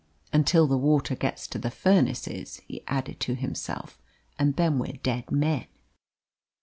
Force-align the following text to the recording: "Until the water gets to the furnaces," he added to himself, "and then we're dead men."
"Until 0.33 0.65
the 0.65 0.79
water 0.79 1.13
gets 1.13 1.45
to 1.45 1.59
the 1.59 1.69
furnaces," 1.69 2.59
he 2.67 2.83
added 2.87 3.19
to 3.19 3.35
himself, 3.35 3.99
"and 4.39 4.55
then 4.55 4.79
we're 4.79 4.93
dead 5.03 5.29
men." 5.29 5.67